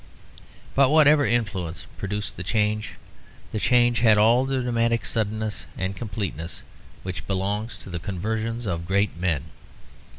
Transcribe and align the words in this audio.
But 0.73 0.89
whatever 0.89 1.27
influence 1.27 1.85
produced 1.99 2.35
the 2.35 2.41
change, 2.43 2.93
the 3.51 3.59
change 3.59 3.99
had 3.99 4.17
all 4.17 4.45
the 4.45 4.59
dramatic 4.63 5.05
suddenness 5.05 5.67
and 5.77 5.95
completeness 5.95 6.63
which 7.03 7.27
belongs 7.27 7.77
to 7.77 7.89
the 7.91 7.99
conversions 7.99 8.65
of 8.65 8.87
great 8.87 9.15
men. 9.15 9.43